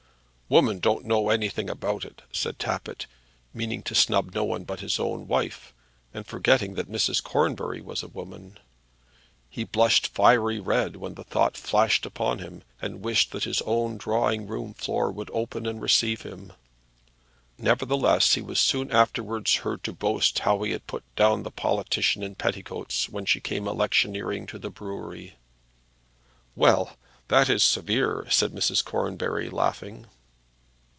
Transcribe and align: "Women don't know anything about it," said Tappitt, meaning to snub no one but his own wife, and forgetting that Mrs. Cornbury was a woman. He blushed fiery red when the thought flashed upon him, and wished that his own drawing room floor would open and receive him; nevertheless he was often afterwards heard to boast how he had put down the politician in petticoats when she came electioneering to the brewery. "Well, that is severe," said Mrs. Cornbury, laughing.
"Women 0.53 0.79
don't 0.79 1.05
know 1.05 1.29
anything 1.29 1.69
about 1.69 2.03
it," 2.03 2.23
said 2.33 2.59
Tappitt, 2.59 3.05
meaning 3.53 3.81
to 3.83 3.95
snub 3.95 4.35
no 4.35 4.43
one 4.43 4.65
but 4.65 4.81
his 4.81 4.99
own 4.99 5.25
wife, 5.25 5.73
and 6.13 6.27
forgetting 6.27 6.73
that 6.73 6.91
Mrs. 6.91 7.23
Cornbury 7.23 7.79
was 7.79 8.03
a 8.03 8.09
woman. 8.09 8.59
He 9.49 9.63
blushed 9.63 10.07
fiery 10.13 10.59
red 10.59 10.97
when 10.97 11.13
the 11.13 11.23
thought 11.23 11.55
flashed 11.55 12.05
upon 12.05 12.39
him, 12.39 12.63
and 12.81 13.01
wished 13.01 13.31
that 13.31 13.45
his 13.45 13.61
own 13.61 13.95
drawing 13.97 14.45
room 14.45 14.73
floor 14.73 15.09
would 15.09 15.29
open 15.31 15.65
and 15.65 15.81
receive 15.81 16.23
him; 16.23 16.51
nevertheless 17.57 18.33
he 18.33 18.41
was 18.41 18.59
often 18.75 18.91
afterwards 18.91 19.55
heard 19.63 19.85
to 19.85 19.93
boast 19.93 20.39
how 20.39 20.61
he 20.63 20.73
had 20.73 20.85
put 20.85 21.05
down 21.15 21.43
the 21.43 21.49
politician 21.51 22.23
in 22.23 22.35
petticoats 22.35 23.07
when 23.07 23.25
she 23.25 23.39
came 23.39 23.69
electioneering 23.69 24.45
to 24.47 24.59
the 24.59 24.69
brewery. 24.69 25.35
"Well, 26.57 26.97
that 27.29 27.47
is 27.47 27.63
severe," 27.63 28.27
said 28.29 28.51
Mrs. 28.51 28.83
Cornbury, 28.83 29.49
laughing. 29.49 30.07